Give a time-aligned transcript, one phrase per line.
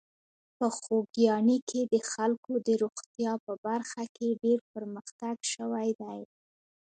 [0.57, 6.19] په خوږیاڼي کې د خلکو د روغتیا په برخه کې ډېر پرمختګ شوی دی.